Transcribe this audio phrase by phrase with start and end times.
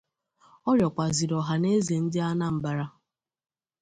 [0.69, 2.85] Ọ rịọkwazịrị ọhaneze Ndị Anambra